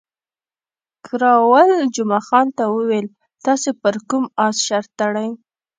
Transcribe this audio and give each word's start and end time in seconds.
کراول 1.05 1.69
جمعه 1.95 2.21
خان 2.27 2.47
ته 2.57 2.63
وویل، 2.75 3.07
تاسې 3.45 3.69
پر 3.81 3.95
کوم 4.09 4.23
اس 4.45 4.55
شرط 4.67 4.89
تړلی؟ 4.99 5.31